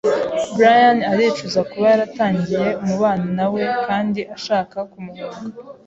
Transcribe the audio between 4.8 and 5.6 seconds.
kumuhunga.